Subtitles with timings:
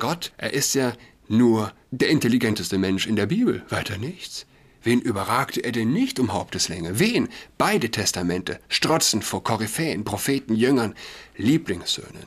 [0.00, 0.94] Gott, er ist ja
[1.28, 4.46] nur der intelligenteste Mensch in der Bibel, weiter nichts.
[4.82, 6.98] Wen überragte er denn nicht um Haupteslänge?
[6.98, 7.28] Wen?
[7.58, 10.94] Beide Testamente strotzen vor Koryphäen, Propheten, Jüngern,
[11.36, 12.24] Lieblingssöhnen.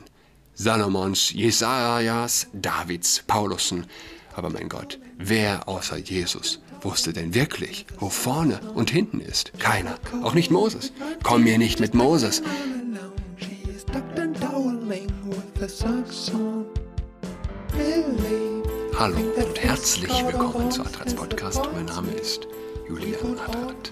[0.54, 3.86] Salomons, Jesajas, Davids, Paulussen.
[4.34, 9.58] Aber mein Gott, wer außer Jesus wusste denn wirklich, wo vorne und hinten ist?
[9.58, 10.92] Keiner, auch nicht Moses.
[11.22, 12.42] Komm mir nicht mit Moses.
[18.96, 21.60] Hallo und herzlich willkommen zu Adrats Podcast.
[21.72, 22.46] Mein Name ist
[22.88, 23.90] Julian Adrat.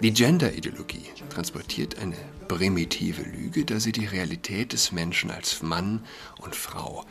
[0.00, 2.16] Die Gender-Ideologie transportiert eine
[2.48, 6.04] primitive Lüge, da sie die Realität des Menschen als Mann
[6.40, 7.04] und Frau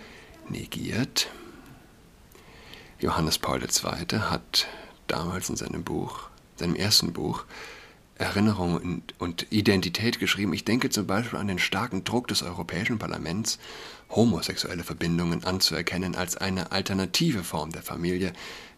[0.49, 1.29] negiert.
[2.99, 4.19] Johannes Paul II.
[4.19, 4.67] hat
[5.07, 7.45] damals in seinem Buch, seinem ersten Buch,
[8.19, 10.53] Erinnerung und, Identität geschrieben.
[10.53, 13.59] Ich denke zum Beispiel an den starken Druck des Europäischen Parlaments,
[14.09, 18.33] homosexuelle Verbindungen anzuerkennen als eine alternative Form der Familie,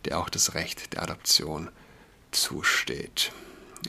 [0.06, 1.70] der auch das Recht der Adoption
[2.30, 3.32] zusteht.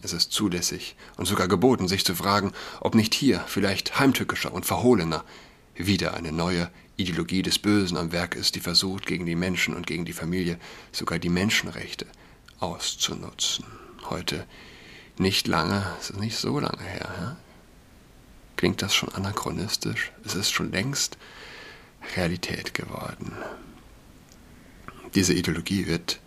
[0.03, 4.65] Es ist zulässig und sogar geboten, sich zu fragen, ob nicht hier, vielleicht heimtückischer und
[4.65, 5.23] verhohlener,
[5.75, 9.87] wieder eine neue Ideologie des Bösen am Werk ist, die versucht, gegen die Menschen und
[9.87, 10.59] gegen die Familie
[10.93, 12.07] sogar die Menschenrechte
[12.59, 13.67] auszunutzen.
[14.09, 14.47] Heute
[15.19, 17.15] nicht lange, es ist nicht so lange her.
[17.21, 17.37] Ja?
[18.57, 20.13] Klingt das schon anachronistisch?
[20.25, 21.19] Es ist schon längst
[22.17, 23.33] Realität geworden.
[25.15, 26.21] Diese Ideologie wird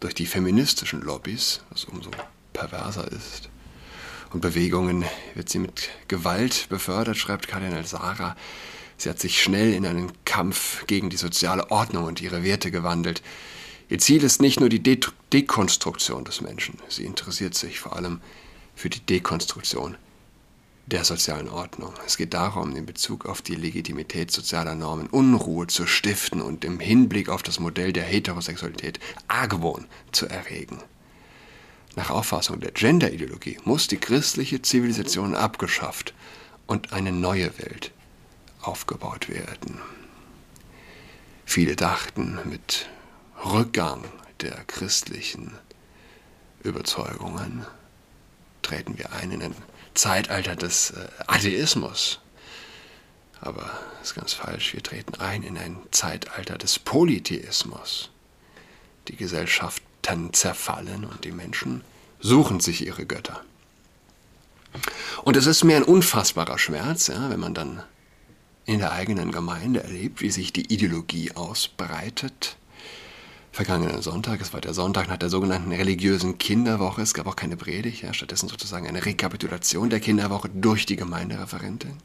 [0.00, 2.10] durch die feministischen Lobbys, was umso
[2.52, 3.48] perverser ist,
[4.32, 5.04] und Bewegungen
[5.34, 8.36] wird sie mit Gewalt befördert, schreibt Kardinal Sarah.
[8.96, 13.22] Sie hat sich schnell in einen Kampf gegen die soziale Ordnung und ihre Werte gewandelt.
[13.90, 15.00] Ihr Ziel ist nicht nur die De
[15.32, 18.20] Dekonstruktion des Menschen, sie interessiert sich vor allem
[18.76, 19.96] für die Dekonstruktion
[20.86, 21.92] der sozialen Ordnung.
[22.06, 26.78] Es geht darum, in Bezug auf die Legitimität sozialer Normen Unruhe zu stiften und im
[26.78, 30.78] Hinblick auf das Modell der Heterosexualität Argwohn zu erregen.
[31.96, 36.14] Nach Auffassung der Gender-Ideologie muss die christliche Zivilisation abgeschafft
[36.68, 37.90] und eine neue Welt
[38.62, 39.80] aufgebaut werden.
[41.44, 42.88] Viele dachten, mit
[43.44, 44.04] Rückgang
[44.42, 45.52] der christlichen
[46.62, 47.64] Überzeugungen
[48.60, 49.54] treten wir ein in ein
[49.94, 52.20] Zeitalter des äh, Atheismus.
[53.40, 54.74] Aber das ist ganz falsch.
[54.74, 58.10] Wir treten ein in ein Zeitalter des Polytheismus.
[59.08, 61.82] Die Gesellschaften zerfallen und die Menschen
[62.20, 63.42] suchen sich ihre Götter.
[65.24, 67.82] Und es ist mir ein unfassbarer Schmerz, ja, wenn man dann
[68.66, 72.56] in der eigenen Gemeinde erlebt, wie sich die Ideologie ausbreitet
[73.52, 74.40] vergangenen Sonntag.
[74.40, 77.02] Es war der Sonntag nach der sogenannten religiösen Kinderwoche.
[77.02, 81.96] Es gab auch keine Predigt, ja, stattdessen sozusagen eine Rekapitulation der Kinderwoche durch die Gemeindereferentin.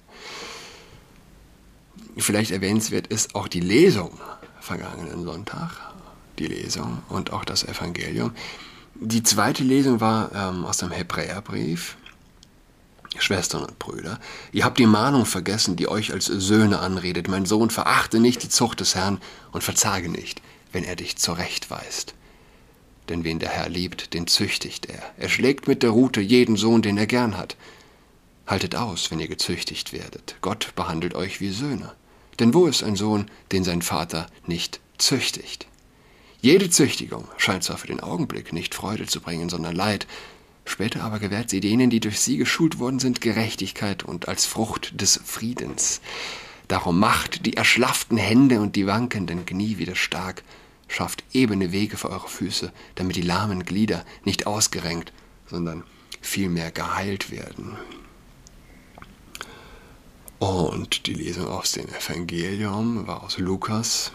[2.18, 4.20] Vielleicht erwähnenswert ist auch die Lesung
[4.60, 5.72] vergangenen Sonntag,
[6.40, 8.32] die Lesung und auch das Evangelium.
[8.96, 11.98] Die zweite Lesung war ähm, aus dem Hebräerbrief.
[13.18, 14.20] Schwestern und Brüder,
[14.52, 17.30] ihr habt die Mahnung vergessen, die euch als Söhne anredet.
[17.30, 19.22] Mein Sohn, verachte nicht die Zucht des Herrn
[19.54, 20.42] und verzage nicht
[20.76, 22.16] wenn er dich zurechtweist.
[23.08, 25.02] Denn wen der Herr liebt, den züchtigt er.
[25.18, 27.56] Er schlägt mit der Rute jeden Sohn, den er gern hat.
[28.46, 30.36] Haltet aus, wenn ihr gezüchtigt werdet.
[30.42, 31.94] Gott behandelt euch wie Söhne.
[32.40, 35.66] Denn wo ist ein Sohn, den sein Vater nicht züchtigt?
[36.42, 40.08] Jede Züchtigung scheint zwar für den Augenblick nicht Freude zu bringen, sondern Leid,
[40.66, 45.00] später aber gewährt sie denen, die durch sie geschult worden sind, Gerechtigkeit und als Frucht
[45.00, 46.02] des Friedens.
[46.68, 50.44] Darum macht die erschlafften Hände und die wankenden Knie wieder stark,
[50.88, 55.12] schafft ebene Wege für eure Füße, damit die lahmen Glieder nicht ausgerenkt,
[55.48, 55.84] sondern
[56.22, 57.78] vielmehr geheilt werden.
[60.40, 64.12] Und die Lesung aus dem Evangelium war aus Lukas.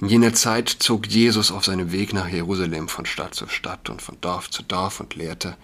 [0.00, 4.02] In jener Zeit zog Jesus auf seinem Weg nach Jerusalem von Stadt zu Stadt und
[4.02, 5.56] von Dorf zu Dorf und lehrte.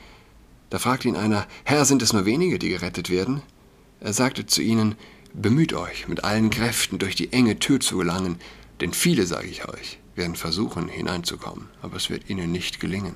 [0.70, 3.42] Da fragte ihn einer, Herr, sind es nur wenige, die gerettet werden?
[4.00, 4.94] Er sagte zu ihnen,
[5.34, 8.38] Bemüht euch, mit allen Kräften durch die enge Tür zu gelangen,
[8.80, 13.14] denn viele, sage ich euch, werden versuchen hineinzukommen, aber es wird ihnen nicht gelingen.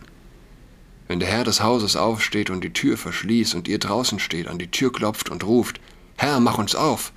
[1.08, 4.58] Wenn der Herr des Hauses aufsteht und die Tür verschließt und ihr draußen steht, an
[4.58, 5.80] die Tür klopft und ruft,
[6.16, 7.12] Herr, mach uns auf,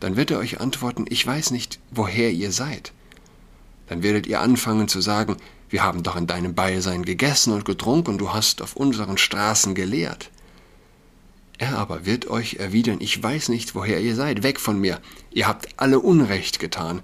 [0.00, 2.92] dann wird er euch antworten, ich weiß nicht, woher ihr seid.
[3.86, 5.36] Dann werdet ihr anfangen zu sagen,
[5.70, 9.74] wir haben doch in deinem Beisein gegessen und getrunken, und du hast auf unseren Straßen
[9.74, 10.30] gelehrt.
[11.58, 15.00] Er aber wird euch erwidern, ich weiß nicht, woher ihr seid, weg von mir,
[15.30, 17.00] ihr habt alle Unrecht getan,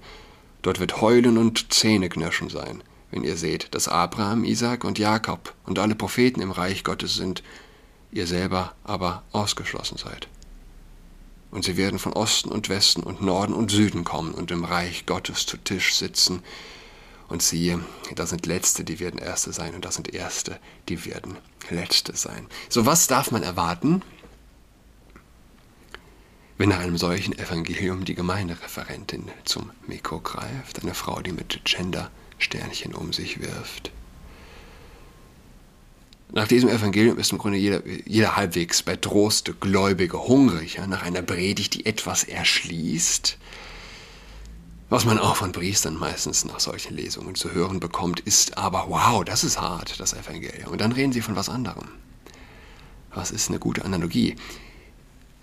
[0.61, 5.79] Dort wird Heulen und Zähneknirschen sein, wenn ihr seht, dass Abraham, Isaak und Jakob und
[5.79, 7.43] alle Propheten im Reich Gottes sind,
[8.11, 10.27] ihr selber aber ausgeschlossen seid.
[11.51, 15.05] Und sie werden von Osten und Westen und Norden und Süden kommen und im Reich
[15.05, 16.43] Gottes zu Tisch sitzen.
[17.27, 17.79] Und siehe,
[18.15, 20.59] das sind Letzte, die werden Erste sein, und das sind Erste,
[20.89, 21.37] die werden
[21.69, 22.47] Letzte sein.
[22.69, 24.01] So was darf man erwarten,
[26.59, 32.93] wenn nach einem solchen Evangelium die Gemeindereferentin zum Mikro greift, eine Frau, die mit Gender-Sternchen
[32.93, 33.91] um sich wirft.
[36.33, 41.01] Nach diesem Evangelium ist im Grunde jeder, jeder halbwegs bei Trost Gläubige hungrig ja, nach
[41.01, 43.37] einer Predigt, die etwas erschließt.
[44.89, 49.23] Was man auch von Priestern meistens nach solchen Lesungen zu hören bekommt, ist aber, wow,
[49.23, 50.73] das ist hart, das Evangelium.
[50.73, 51.87] Und dann reden sie von was anderem.
[53.11, 54.35] Was ist eine gute Analogie?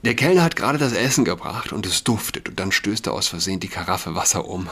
[0.07, 3.27] Der Kellner hat gerade das Essen gebracht und es duftet und dann stößt er aus
[3.27, 4.69] Versehen die Karaffe Wasser um.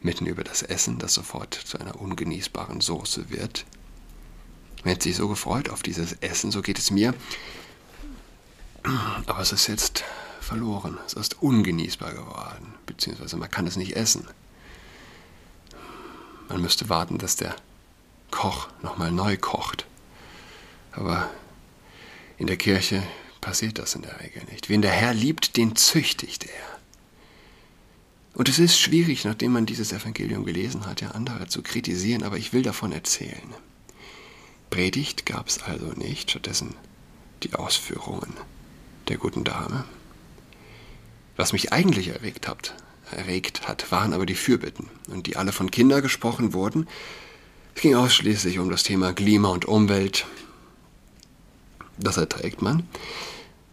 [0.00, 3.66] Mitten über das Essen, das sofort zu einer ungenießbaren Soße wird.
[4.84, 7.12] Man hat sich so gefreut auf dieses Essen, so geht es mir.
[9.26, 10.02] Aber es ist jetzt
[10.40, 10.96] verloren.
[11.06, 14.26] Es ist ungenießbar geworden, beziehungsweise man kann es nicht essen.
[16.48, 17.54] Man müsste warten, dass der
[18.30, 19.84] Koch nochmal neu kocht.
[20.92, 21.28] Aber
[22.38, 23.02] in der Kirche
[23.42, 24.70] passiert das in der Regel nicht.
[24.70, 26.72] Wen der Herr liebt, den züchtigt er.
[28.32, 32.38] Und es ist schwierig, nachdem man dieses Evangelium gelesen hat, ja andere zu kritisieren, aber
[32.38, 33.54] ich will davon erzählen.
[34.70, 36.74] Predigt gab es also nicht, stattdessen
[37.42, 38.32] die Ausführungen
[39.08, 39.84] der guten Dame.
[41.36, 42.74] Was mich eigentlich erregt hat,
[43.10, 46.88] erregt hat, waren aber die Fürbitten, und die alle von Kindern gesprochen wurden.
[47.74, 50.24] Es ging ausschließlich um das Thema Klima und Umwelt.
[52.02, 52.88] Das erträgt man.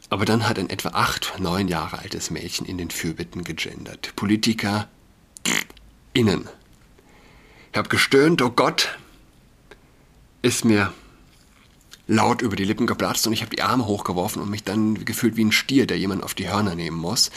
[0.10, 4.16] Aber dann hat ein etwa acht, neun Jahre altes Mädchen in den Fürbitten gegendert.
[4.16, 4.88] Politiker
[6.14, 6.50] innen.
[7.72, 8.98] Ich habe gestöhnt, oh Gott,
[10.42, 10.94] ist mir
[12.08, 15.36] laut über die Lippen geplatzt und ich habe die Arme hochgeworfen und mich dann gefühlt
[15.36, 17.30] wie ein Stier, der jemand auf die Hörner nehmen muss.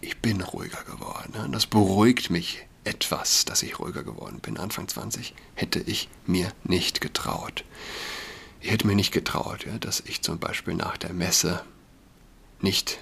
[0.00, 1.34] Ich bin ruhiger geworden.
[1.44, 4.58] Und das beruhigt mich etwas, dass ich ruhiger geworden bin.
[4.58, 7.64] Anfang 20 hätte ich mir nicht getraut.
[8.60, 11.62] Ich hätte mir nicht getraut, ja, dass ich zum Beispiel nach der Messe
[12.60, 12.98] nicht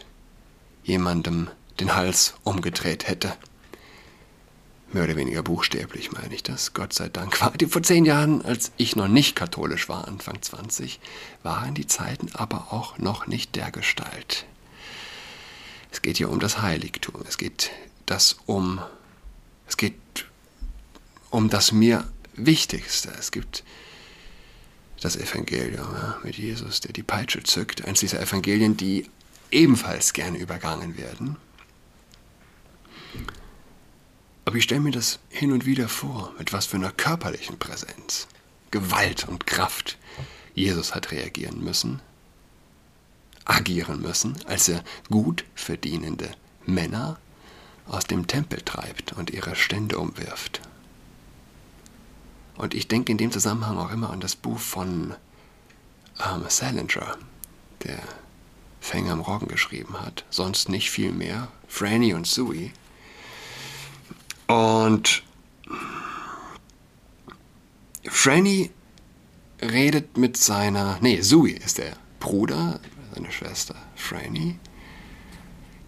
[0.82, 1.48] jemandem
[1.80, 3.36] den Hals umgedreht hätte
[4.94, 7.40] mehr oder weniger buchstäblich meine ich das, Gott sei Dank.
[7.40, 11.00] War die, vor zehn Jahren, als ich noch nicht katholisch war, Anfang 20,
[11.42, 14.46] waren die Zeiten aber auch noch nicht der Gestalt.
[15.90, 17.70] Es geht hier um das Heiligtum, es geht
[18.06, 18.80] das um,
[19.68, 19.94] es geht
[21.30, 23.12] um das mir Wichtigste.
[23.18, 23.64] Es gibt
[25.04, 29.10] das Evangelium ja, mit Jesus, der die Peitsche zückt, eins dieser Evangelien, die
[29.50, 31.36] ebenfalls gerne übergangen werden.
[34.46, 38.28] Aber ich stelle mir das hin und wieder vor, mit was für einer körperlichen Präsenz,
[38.70, 39.98] Gewalt und Kraft
[40.54, 42.00] Jesus hat reagieren müssen,
[43.44, 46.30] agieren müssen, als er gut verdienende
[46.64, 47.18] Männer
[47.86, 50.60] aus dem Tempel treibt und ihre Stände umwirft.
[52.56, 55.14] Und ich denke in dem Zusammenhang auch immer an das Buch von
[56.24, 57.18] ähm, Salinger,
[57.82, 58.00] der
[58.80, 60.24] Fänger am Roggen geschrieben hat.
[60.30, 61.48] Sonst nicht viel mehr.
[61.68, 62.72] Franny und Sui
[64.46, 65.22] und
[68.04, 68.70] Franny
[69.60, 72.80] redet mit seiner, nee, Sui ist der Bruder,
[73.14, 74.58] seine Schwester Franny,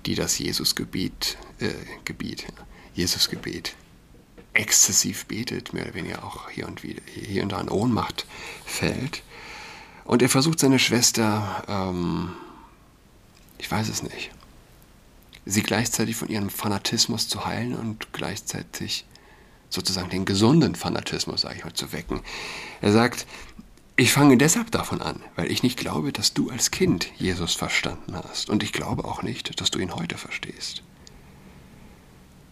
[0.06, 1.74] die das Jesusgebet, äh,
[2.04, 2.46] Gebiet,
[2.94, 3.74] Jesusgebet
[4.56, 8.26] exzessiv betet, mehr oder weniger auch hier und wieder, hier und da in Ohnmacht
[8.64, 9.22] fällt.
[10.04, 12.32] Und er versucht seine Schwester, ähm,
[13.58, 14.30] ich weiß es nicht,
[15.44, 19.04] sie gleichzeitig von ihrem Fanatismus zu heilen und gleichzeitig
[19.68, 22.20] sozusagen den gesunden Fanatismus, sage ich mal, zu wecken.
[22.80, 23.26] Er sagt,
[23.96, 28.14] ich fange deshalb davon an, weil ich nicht glaube, dass du als Kind Jesus verstanden
[28.16, 28.50] hast.
[28.50, 30.82] Und ich glaube auch nicht, dass du ihn heute verstehst.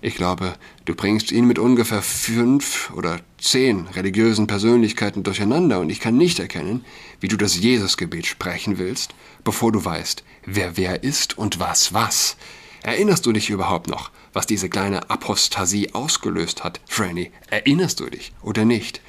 [0.05, 0.53] Ich glaube,
[0.85, 6.39] du bringst ihn mit ungefähr fünf oder zehn religiösen Persönlichkeiten durcheinander und ich kann nicht
[6.41, 6.85] erkennen,
[7.21, 12.37] wie du das Jesusgebet sprechen willst, bevor du weißt, wer wer ist und was was.
[12.83, 17.33] Erinnerst du dich überhaupt noch, was diese kleine Apostasie ausgelöst hat, Franny?
[17.49, 19.01] Erinnerst du dich oder nicht?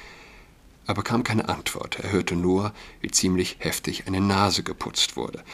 [0.86, 1.98] Er bekam keine Antwort.
[2.02, 2.72] Er hörte nur,
[3.02, 5.44] wie ziemlich heftig eine Nase geputzt wurde.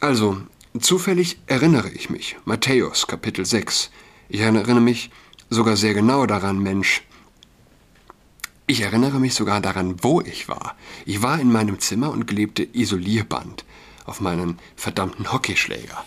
[0.00, 0.40] Also,
[0.80, 2.36] zufällig erinnere ich mich.
[2.46, 3.90] Matthäus, Kapitel 6.
[4.28, 5.10] Ich erinnere mich
[5.50, 7.02] sogar sehr genau daran, Mensch.
[8.66, 10.74] Ich erinnere mich sogar daran, wo ich war.
[11.04, 13.64] Ich war in meinem Zimmer und klebte Isolierband
[14.04, 16.04] auf meinen verdammten Hockeyschläger.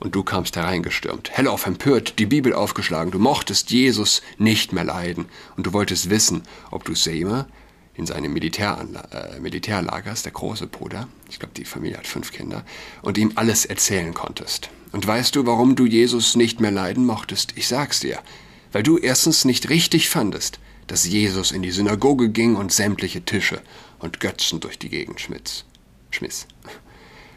[0.00, 3.12] Und du kamst hereingestürmt, hellauf empört, die Bibel aufgeschlagen.
[3.12, 5.26] Du mochtest Jesus nicht mehr leiden.
[5.56, 7.46] Und du wolltest wissen, ob du Seymour
[7.94, 12.64] in seinem Militärla äh, Militärlager, der große Bruder, ich glaube, die Familie hat fünf Kinder,
[13.02, 14.70] und ihm alles erzählen konntest.
[14.92, 17.54] Und weißt du, warum du Jesus nicht mehr leiden mochtest?
[17.56, 18.18] Ich sag's dir.
[18.72, 23.60] Weil du erstens nicht richtig fandest, dass Jesus in die Synagoge ging und sämtliche Tische
[23.98, 25.64] und Götzen durch die Gegend schmitz,
[26.10, 26.46] schmiss.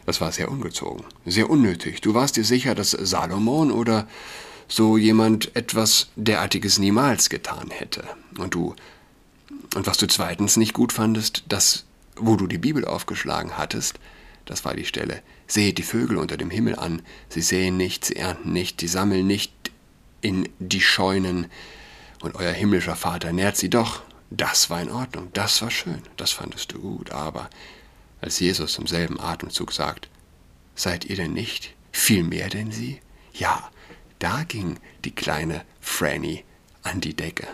[0.06, 2.02] Das war sehr ungezogen, sehr unnötig.
[2.02, 4.08] Du warst dir sicher, dass Salomon oder
[4.68, 8.04] so jemand etwas derartiges niemals getan hätte.
[8.38, 8.76] Und du
[9.76, 11.86] und was du zweitens nicht gut fandest, dass
[12.18, 14.00] wo du die Bibel aufgeschlagen hattest,
[14.46, 18.16] das war die Stelle, seht die Vögel unter dem Himmel an, sie säen nicht, sie
[18.16, 19.52] ernten nicht, sie sammeln nicht
[20.22, 21.48] in die Scheunen,
[22.22, 24.02] und euer himmlischer Vater nährt sie doch.
[24.32, 27.50] Das war in Ordnung, das war schön, das fandest du gut, aber
[28.22, 30.10] als Jesus im selben Atemzug sagt,
[30.74, 33.00] seid ihr denn nicht viel mehr denn sie?
[33.34, 33.70] Ja,
[34.20, 36.44] da ging die kleine Franny
[36.82, 37.48] an die Decke.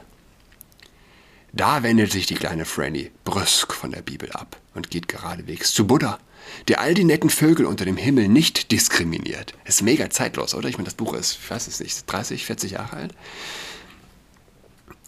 [1.52, 5.86] Da wendet sich die kleine Franny brüsk von der Bibel ab und geht geradewegs zu
[5.86, 6.20] Buddha,
[6.68, 9.54] der all die netten Vögel unter dem Himmel nicht diskriminiert.
[9.66, 10.70] Ist mega zeitlos, oder?
[10.70, 13.16] Ich meine, das Buch ist, ich weiß es nicht, 30, 40 Jahre alt.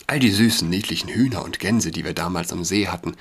[0.08, 3.16] All die süßen, niedlichen Hühner und Gänse, die wir damals am See hatten,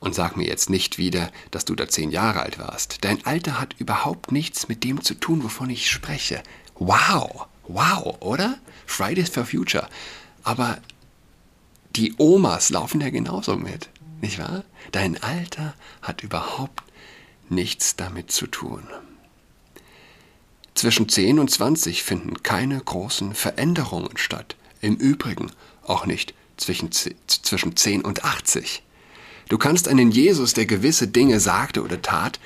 [0.00, 2.98] und sag mir jetzt nicht wieder, dass du da zehn Jahre alt warst.
[3.04, 6.42] Dein Alter hat überhaupt nichts mit dem zu tun, wovon ich spreche.
[6.74, 8.58] Wow, wow, oder?
[8.86, 9.88] Fridays for Future.
[10.42, 10.78] Aber
[11.96, 13.88] die Omas laufen ja genauso mit,
[14.20, 14.64] nicht wahr?
[14.92, 16.82] Dein Alter hat überhaupt
[17.48, 18.82] nichts damit zu tun.
[20.74, 24.56] Zwischen 10 und 20 finden keine großen Veränderungen statt.
[24.80, 25.50] Im Übrigen
[25.84, 28.82] auch nicht zwischen, zwischen 10 und 80.
[29.48, 32.40] Du kannst einen Jesus, der gewisse Dinge sagte oder tat,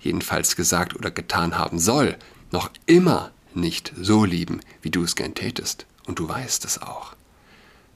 [0.00, 2.16] jedenfalls gesagt oder getan haben soll,
[2.50, 5.86] noch immer nicht so lieben, wie du es gern tätest.
[6.06, 7.14] Und du weißt es auch.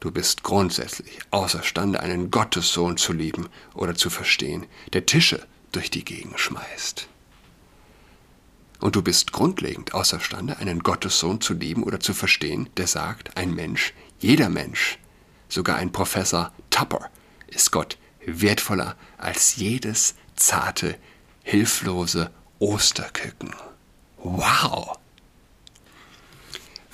[0.00, 6.04] Du bist grundsätzlich außerstande, einen Gottessohn zu lieben oder zu verstehen, der Tische durch die
[6.04, 7.08] Gegend schmeißt.
[8.80, 13.54] Und du bist grundlegend außerstande, einen Gottessohn zu lieben oder zu verstehen, der sagt, ein
[13.54, 14.98] Mensch, jeder Mensch,
[15.48, 17.10] sogar ein Professor Tupper,
[17.48, 20.96] ist Gott wertvoller als jedes zarte,
[21.42, 23.54] hilflose Osterküken.
[24.18, 24.98] Wow!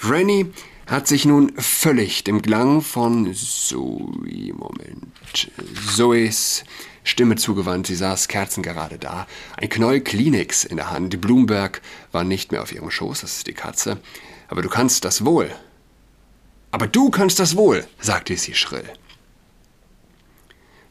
[0.02, 0.52] Rennie
[0.86, 5.50] hat sich nun völlig dem Klang von Zoe, Moment,
[5.94, 6.64] Zoes
[7.04, 7.86] Stimme zugewandt.
[7.86, 11.12] Sie saß kerzengerade da, ein Knäuel Kleenex in der Hand.
[11.12, 11.80] Die Bloomberg
[12.10, 13.98] war nicht mehr auf ihrem Schoß, das ist die Katze.
[14.48, 15.54] Aber du kannst das wohl.
[16.72, 18.90] Aber du kannst das wohl, sagte sie schrill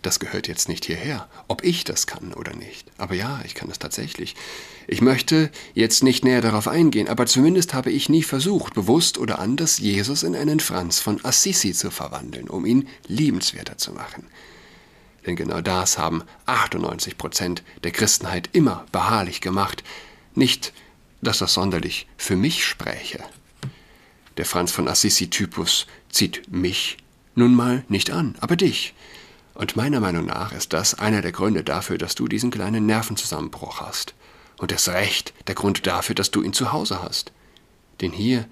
[0.03, 2.91] das gehört jetzt nicht hierher, ob ich das kann oder nicht.
[2.97, 4.35] Aber ja, ich kann es tatsächlich.
[4.87, 9.39] Ich möchte jetzt nicht näher darauf eingehen, aber zumindest habe ich nie versucht, bewusst oder
[9.39, 14.27] anders Jesus in einen Franz von Assisi zu verwandeln, um ihn liebenswerter zu machen.
[15.25, 19.83] Denn genau das haben 98 Prozent der Christenheit immer beharrlich gemacht.
[20.35, 20.73] Nicht,
[21.21, 23.23] dass das sonderlich für mich spräche.
[24.37, 26.97] Der Franz von Assisi-Typus zieht mich
[27.35, 28.93] nun mal nicht an, aber dich.
[29.53, 33.81] Und meiner Meinung nach ist das einer der Gründe dafür, dass du diesen kleinen Nervenzusammenbruch
[33.81, 34.15] hast.
[34.57, 37.31] Und erst recht der Grund dafür, dass du ihn zu Hause hast.
[38.01, 38.47] Denn hier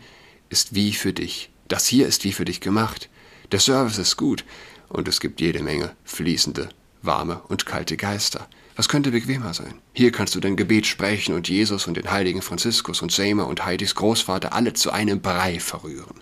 [0.50, 1.50] ist wie für dich.
[1.68, 3.10] Das hier ist wie für dich gemacht.
[3.52, 4.46] Der Service ist gut
[4.92, 6.70] und es gibt jede Menge fließende,
[7.02, 8.48] warme und kalte Geister.
[8.76, 9.76] Was könnte bequemer sein?
[9.94, 13.66] Hier kannst du dein Gebet sprechen und Jesus und den heiligen Franziskus und Seymour und
[13.66, 16.22] Heidis Großvater alle zu einem Brei verrühren.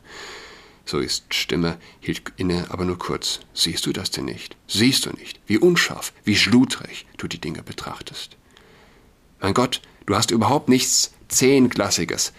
[0.85, 3.41] So ist Stimme, hielt inne, aber nur kurz.
[3.53, 4.57] Siehst du das denn nicht?
[4.67, 8.37] Siehst du nicht, wie unscharf, wie schludrig du die Dinge betrachtest?
[9.39, 12.33] Mein Gott, du hast überhaupt nichts Zehnklassiges.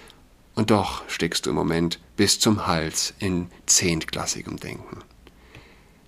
[0.56, 4.98] Und doch steckst du im Moment bis zum Hals in zehntklassigem Denken.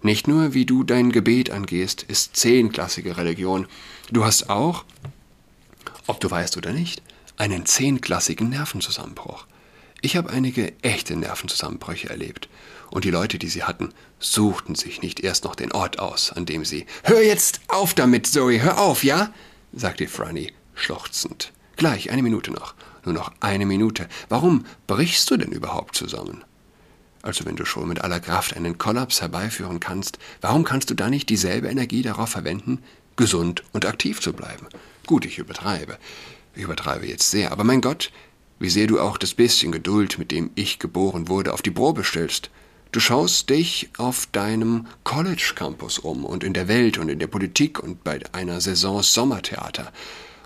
[0.02, 3.66] Nicht nur, wie du dein Gebet angehst, ist zehnklassige Religion.
[4.10, 4.84] Du hast auch,
[6.06, 7.02] ob du weißt oder nicht,
[7.36, 9.46] einen zehnklassigen Nervenzusammenbruch.
[10.00, 12.48] Ich habe einige echte Nervenzusammenbrüche erlebt.
[12.90, 16.46] Und die Leute, die sie hatten, suchten sich nicht erst noch den Ort aus, an
[16.46, 19.32] dem sie Hör jetzt auf damit, Zoe, hör auf, ja?
[19.72, 21.52] sagte Franny schluchzend.
[21.76, 22.74] Gleich, eine Minute noch.
[23.04, 24.08] Nur noch eine Minute.
[24.28, 26.44] Warum brichst du denn überhaupt zusammen?
[27.22, 31.08] Also wenn du schon mit aller Kraft einen Kollaps herbeiführen kannst, warum kannst du da
[31.08, 32.82] nicht dieselbe Energie darauf verwenden,
[33.16, 34.66] gesund und aktiv zu bleiben?
[35.06, 35.98] Gut, ich übertreibe.
[36.54, 38.10] Ich übertreibe jetzt sehr, aber mein Gott,
[38.58, 42.04] wie sehr du auch das bisschen Geduld, mit dem ich geboren wurde, auf die Probe
[42.04, 42.50] stellst.
[42.90, 47.26] Du schaust dich auf deinem College Campus um und in der Welt und in der
[47.26, 49.90] Politik und bei einer Saison Sommertheater.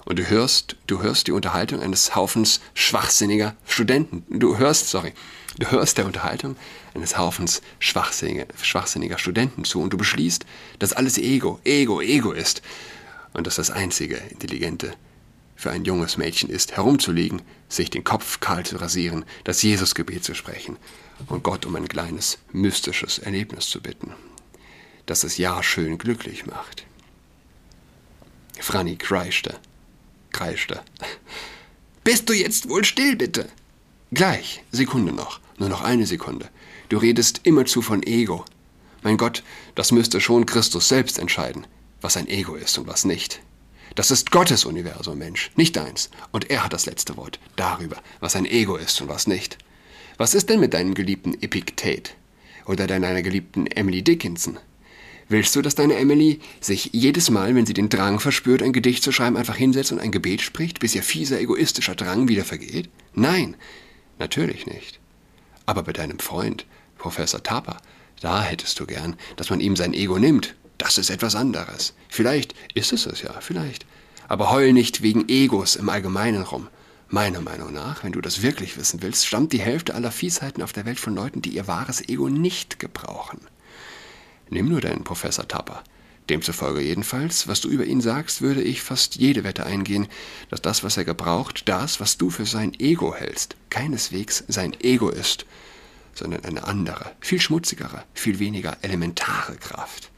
[0.04, 4.24] Und du hörst, du hörst die Unterhaltung eines Haufens schwachsinniger Studenten.
[4.38, 5.12] Du hörst, sorry,
[5.58, 6.56] du hörst der Unterhaltung
[6.94, 10.44] eines Haufens schwachsinniger, schwachsinniger Studenten zu und du beschließt,
[10.78, 12.62] dass alles Ego, Ego, Ego ist
[13.32, 14.94] und dass das einzige Intelligente
[15.56, 20.34] für ein junges Mädchen ist, herumzulegen, sich den Kopf kahl zu rasieren, das Jesusgebet zu
[20.34, 20.76] sprechen
[21.28, 24.12] und Gott um ein kleines mystisches Erlebnis zu bitten,
[25.06, 26.84] das das Jahr schön glücklich macht.
[28.60, 29.58] Franny kreischte,
[30.30, 30.82] kreischte.
[32.04, 33.48] Bist du jetzt wohl still, bitte?
[34.12, 36.48] Gleich, Sekunde noch, nur noch eine Sekunde.
[36.88, 38.44] Du redest immerzu von Ego.
[39.02, 39.42] Mein Gott,
[39.74, 41.66] das müsste schon Christus selbst entscheiden,
[42.00, 43.40] was ein Ego ist und was nicht.
[43.94, 46.10] Das ist Gottes Universum, Mensch, nicht deins.
[46.30, 49.58] Und er hat das letzte Wort darüber, was ein Ego ist und was nicht.
[50.18, 52.14] Was ist denn mit deinem geliebten Epiktet?
[52.66, 54.58] Oder deiner geliebten Emily Dickinson?
[55.28, 59.02] Willst du, dass deine Emily sich jedes Mal, wenn sie den Drang verspürt, ein Gedicht
[59.02, 62.88] zu schreiben, einfach hinsetzt und ein Gebet spricht, bis ihr fieser, egoistischer Drang wieder vergeht?
[63.14, 63.56] Nein,
[64.18, 65.00] natürlich nicht.
[65.66, 66.64] Aber bei deinem Freund,
[66.96, 67.76] Professor Tapa,
[68.20, 70.54] da hättest du gern, dass man ihm sein Ego nimmt.
[70.78, 71.94] Das ist etwas anderes.
[72.08, 73.86] Vielleicht ist es es ja, vielleicht.
[74.28, 76.68] Aber heul nicht wegen Egos im Allgemeinen rum.
[77.08, 80.72] Meiner Meinung nach, wenn du das wirklich wissen willst, stammt die Hälfte aller Fiesheiten auf
[80.72, 83.40] der Welt von Leuten, die ihr wahres Ego nicht gebrauchen.
[84.50, 85.84] Nimm nur deinen Professor Tapper.
[86.28, 90.08] Demzufolge jedenfalls, was du über ihn sagst, würde ich fast jede Wette eingehen,
[90.50, 95.08] dass das, was er gebraucht, das, was du für sein Ego hältst, keineswegs sein Ego
[95.08, 95.46] ist,
[96.14, 100.10] sondern eine andere, viel schmutzigere, viel weniger elementare Kraft.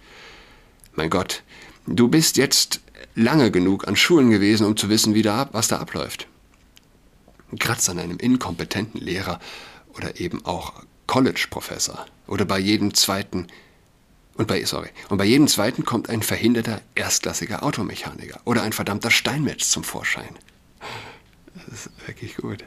[0.94, 1.42] Mein Gott,
[1.86, 2.80] du bist jetzt
[3.14, 6.26] lange genug an Schulen gewesen, um zu wissen, wie da, was da abläuft.
[7.58, 9.40] Kratz an einem inkompetenten Lehrer
[9.94, 13.46] oder eben auch College-Professor oder bei jedem zweiten
[14.38, 19.10] und bei, sorry, und bei jedem zweiten kommt ein verhinderter erstklassiger Automechaniker oder ein verdammter
[19.10, 20.38] Steinmetz zum Vorschein.
[21.54, 22.64] Das ist wirklich gut.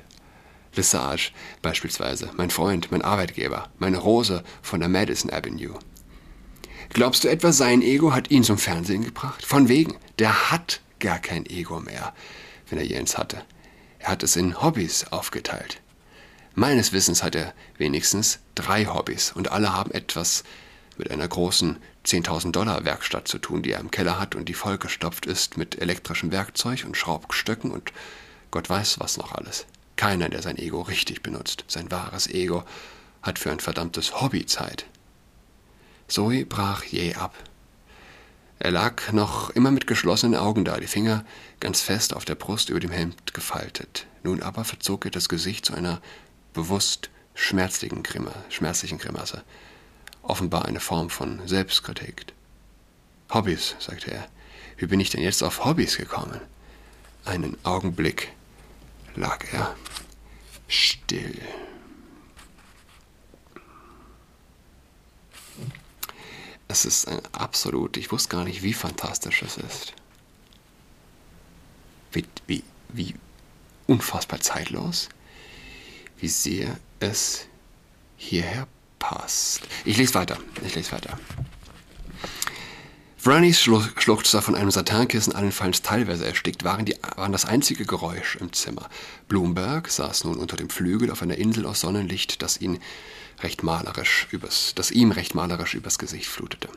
[0.76, 5.80] Lesage beispielsweise, mein Freund, mein Arbeitgeber, meine Rose von der Madison Avenue.
[6.90, 9.46] Glaubst du etwa, sein Ego hat ihn zum Fernsehen gebracht?
[9.46, 12.14] Von wegen, der hat gar kein Ego mehr,
[12.70, 13.44] wenn er Jens hatte.
[14.00, 15.82] Er hat es in Hobbys aufgeteilt.
[16.54, 20.44] Meines Wissens hat er wenigstens drei Hobbys und alle haben etwas
[20.98, 24.54] mit einer großen 10.000 Dollar Werkstatt zu tun, die er im Keller hat und die
[24.54, 27.92] vollgestopft ist mit elektrischem Werkzeug und Schraubstöcken und
[28.50, 29.66] Gott weiß was noch alles.
[29.96, 32.64] Keiner, der sein Ego richtig benutzt, sein wahres Ego,
[33.22, 34.86] hat für ein verdammtes Hobby Zeit.
[36.08, 37.36] Zoe brach jäh ab.
[38.60, 41.26] Er lag noch immer mit geschlossenen Augen da, die Finger
[41.60, 44.06] ganz fest auf der Brust über dem Hemd gefaltet.
[44.24, 46.02] Nun aber verzog er das Gesicht zu einer
[46.54, 48.04] bewusst schmerzlichen,
[48.50, 49.44] schmerzlichen Grimasse
[50.24, 52.26] offenbar eine Form von Selbstkritik.
[53.34, 54.28] Hobbys, sagte er.
[54.78, 56.42] Wie bin ich denn jetzt auf Hobbys gekommen?
[57.26, 58.34] Einen Augenblick
[59.16, 59.76] lag er
[60.68, 61.40] still.
[66.68, 69.94] Es ist ein absolut, ich wusste gar nicht, wie fantastisch es ist.
[72.14, 73.14] Wie, wie, wie
[73.88, 75.10] unfassbar zeitlos,
[76.18, 77.46] wie sehr es
[78.18, 78.68] hierher
[79.02, 79.64] passt.
[79.84, 80.38] Ich lese weiter.
[80.66, 81.20] Ich lese weiter.
[83.18, 88.52] Vrannys Schluchzer von einem Satinkissen allenfalls teilweise erstickt waren, die, waren das einzige Geräusch im
[88.54, 88.90] Zimmer.
[89.28, 92.80] Bloomberg saß nun unter dem Flügel auf einer Insel aus Sonnenlicht, das ihn
[93.44, 96.70] recht malerisch übers, das ihm recht malerisch übers Gesicht flutete.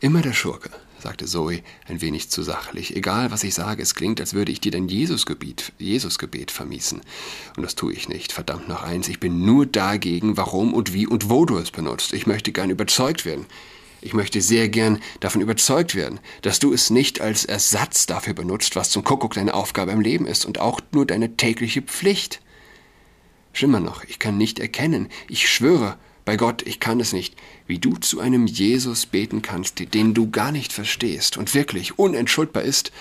[0.00, 2.96] Immer der Schurke, sagte Zoe ein wenig zu sachlich.
[2.96, 7.02] Egal, was ich sage, es klingt, als würde ich dir dein Jesusgebet, Jesusgebet vermiesen.
[7.56, 8.32] Und das tue ich nicht.
[8.32, 12.12] Verdammt noch eins, ich bin nur dagegen, warum und wie und wo du es benutzt.
[12.12, 13.46] Ich möchte gern überzeugt werden.
[14.00, 18.76] Ich möchte sehr gern davon überzeugt werden, dass du es nicht als Ersatz dafür benutzt,
[18.76, 22.40] was zum Kuckuck deine Aufgabe im Leben ist und auch nur deine tägliche Pflicht.
[23.52, 27.36] Schlimmer noch, ich kann nicht erkennen, ich schwöre, bei Gott, ich kann es nicht,
[27.66, 32.64] wie du zu einem Jesus beten kannst, den du gar nicht verstehst und wirklich unentschuldbar
[32.64, 32.92] ist,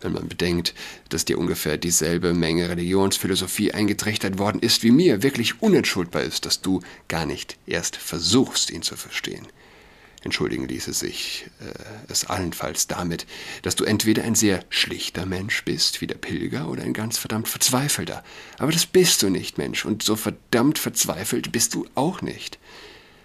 [0.00, 0.74] wenn man bedenkt,
[1.08, 6.60] dass dir ungefähr dieselbe Menge Religionsphilosophie eingetrichtert worden ist wie mir, wirklich unentschuldbar ist, dass
[6.60, 9.48] du gar nicht erst versuchst, ihn zu verstehen.
[10.22, 11.72] Entschuldigen ließe sich äh,
[12.08, 13.26] es allenfalls damit,
[13.62, 17.48] dass du entweder ein sehr schlichter Mensch bist, wie der Pilger, oder ein ganz verdammt
[17.48, 18.24] verzweifelter.
[18.58, 22.58] Aber das bist du nicht, Mensch, und so verdammt verzweifelt bist du auch nicht.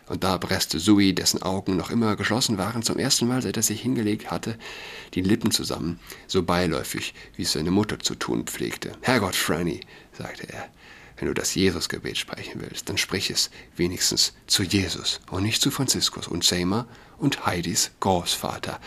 [0.08, 3.64] Und da presste Sui, dessen Augen noch immer geschlossen waren, zum ersten Mal, seit er
[3.64, 4.58] sich hingelegt hatte,
[5.14, 8.92] die Lippen zusammen, so beiläufig, wie es seine Mutter zu tun pflegte.
[9.02, 9.80] Herrgott, Franny,
[10.12, 10.70] sagte er,
[11.24, 15.72] wenn du das Jesusgebet sprechen willst, dann sprich es wenigstens zu Jesus und nicht zu
[15.72, 16.86] Franziskus und Seymour
[17.18, 18.78] und Heidis Großvater,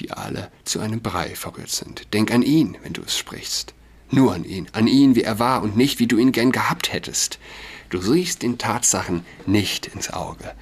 [0.00, 2.12] die alle zu einem Brei verrührt sind.
[2.12, 3.74] Denk an ihn, wenn du es sprichst.
[4.10, 6.92] Nur an ihn, an ihn, wie er war und nicht, wie du ihn gern gehabt
[6.92, 7.38] hättest.
[7.90, 10.52] Du siehst den Tatsachen nicht ins Auge.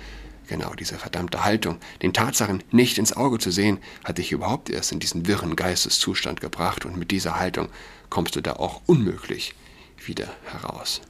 [0.48, 4.92] Genau diese verdammte Haltung, den Tatsachen nicht ins Auge zu sehen, hat dich überhaupt erst
[4.92, 7.70] in diesen wirren Geisteszustand gebracht und mit dieser Haltung
[8.10, 9.54] kommst du da auch unmöglich
[10.06, 11.00] wieder heraus.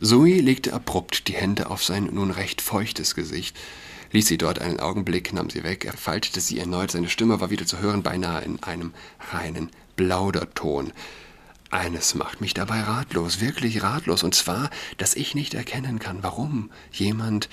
[0.00, 3.56] Zoe legte abrupt die Hände auf sein nun recht feuchtes Gesicht,
[4.12, 7.50] ließ sie dort einen Augenblick, nahm sie weg, er faltete sie erneut, seine Stimme war
[7.50, 8.92] wieder zu hören, beinahe in einem
[9.32, 10.92] reinen Plauderton.
[11.70, 16.70] Eines macht mich dabei ratlos, wirklich ratlos, und zwar, dass ich nicht erkennen kann, warum
[16.92, 17.48] jemand,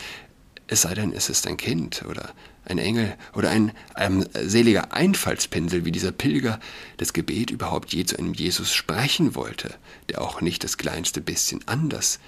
[0.67, 2.33] es sei denn, es ist ein Kind oder
[2.65, 6.59] ein Engel oder ein ähm, seliger Einfallspinsel wie dieser Pilger,
[6.97, 9.73] das Gebet überhaupt je zu einem Jesus sprechen wollte,
[10.09, 12.19] der auch nicht das kleinste bisschen anders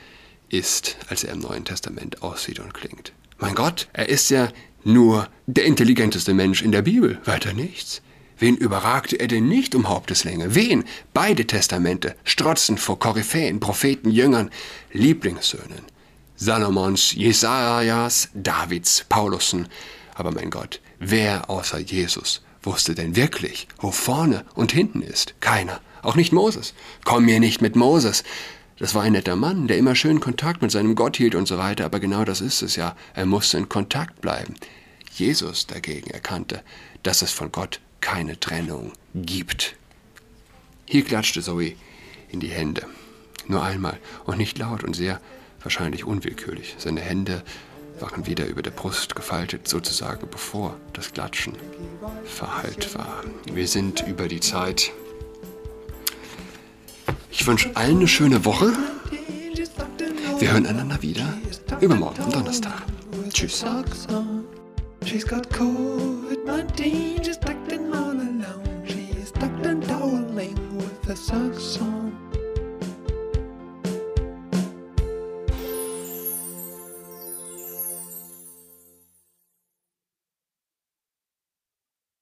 [0.49, 3.13] ist, als er im Neuen Testament aussieht und klingt.
[3.39, 4.49] Mein Gott, er ist ja
[4.83, 8.01] nur der intelligenteste Mensch in der Bibel, weiter nichts.
[8.37, 10.55] Wen überragte er denn nicht um Haupteslänge?
[10.55, 10.83] Wen?
[11.13, 14.49] Beide Testamente strotzen vor Koryphäen, Propheten, Jüngern,
[14.91, 15.81] Lieblingssöhnen.
[16.35, 19.67] Salomons, Jesajas, Davids, Paulussen.
[20.15, 25.35] Aber mein Gott, wer außer Jesus wusste denn wirklich, wo vorne und hinten ist?
[25.41, 25.81] Keiner.
[26.01, 26.73] Auch nicht Moses.
[27.03, 28.23] Komm mir nicht mit Moses.
[28.77, 31.57] Das war ein netter Mann, der immer schön Kontakt mit seinem Gott hielt und so
[31.57, 32.95] weiter, aber genau das ist es ja.
[33.13, 34.55] Er musste in Kontakt bleiben.
[35.13, 36.63] Jesus dagegen erkannte,
[37.03, 39.75] dass es von Gott keine Trennung gibt.
[40.85, 41.75] Hier klatschte Zoe
[42.29, 42.85] in die Hände.
[43.47, 45.21] Nur einmal und nicht laut und sehr
[45.61, 46.75] wahrscheinlich unwillkürlich.
[46.77, 47.43] Seine Hände
[48.03, 51.53] waren wieder über der Brust gefaltet, sozusagen bevor das Klatschen
[52.25, 53.23] verhallt war.
[53.51, 54.91] Wir sind über die Zeit
[57.31, 58.71] ich wünsche allen eine schöne Woche.
[60.39, 61.25] Wir hören einander wieder
[61.81, 62.83] übermorgen am Donnerstag.
[63.33, 63.65] Tschüss.
[65.03, 68.83] She's got COVID-19, she's tucked in all alone.
[68.85, 72.02] She's tucked and toweling with the socks on.